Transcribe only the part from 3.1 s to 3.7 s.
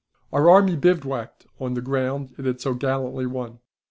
won.